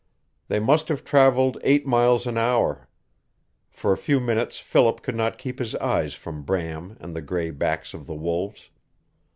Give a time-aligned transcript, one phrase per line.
[0.47, 2.89] They must have traveled eight miles an hour.
[3.69, 7.51] For a few minutes Philip could not keep his eyes from Bram and the gray
[7.51, 8.71] backs of the wolves.